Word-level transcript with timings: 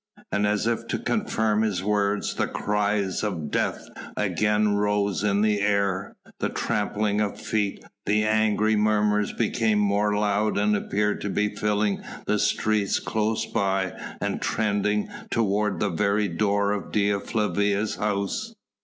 And 0.31 0.47
as 0.47 0.65
if 0.65 0.87
to 0.87 0.97
confirm 0.97 1.61
his 1.61 1.83
words, 1.83 2.33
the 2.33 2.47
cries 2.47 3.21
of 3.21 3.51
"Death!" 3.51 3.87
again 4.17 4.69
rose 4.77 5.23
in 5.23 5.41
the 5.41 5.61
air; 5.61 6.15
the 6.39 6.49
tramping 6.49 7.21
of 7.21 7.39
feet, 7.39 7.83
the 8.07 8.23
angry 8.23 8.75
murmurs 8.75 9.31
became 9.31 9.77
more 9.77 10.17
loud 10.17 10.57
and 10.57 10.75
appeared 10.75 11.21
to 11.21 11.29
be 11.29 11.55
filling 11.55 12.01
the 12.25 12.39
street 12.39 12.99
close 13.05 13.45
by 13.45 13.93
and 14.19 14.41
tending 14.41 15.07
toward 15.29 15.79
the 15.79 15.91
very 15.91 16.27
door 16.27 16.71
of 16.71 16.91
Dea 16.91 17.19
Flavia's 17.19 17.97
house. 17.97 18.55